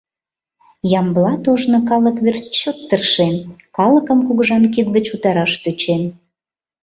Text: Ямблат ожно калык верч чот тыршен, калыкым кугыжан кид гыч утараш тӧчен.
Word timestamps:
Ямблат 0.99 1.43
ожно 1.51 1.79
калык 1.89 2.17
верч 2.25 2.43
чот 2.59 2.77
тыршен, 2.89 3.35
калыкым 3.77 4.19
кугыжан 4.25 4.63
кид 4.73 4.87
гыч 4.95 5.05
утараш 5.15 5.53
тӧчен. 5.63 6.03